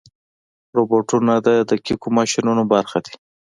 [0.75, 3.13] روبوټونه د دقیقو ماشینونو برخه دي.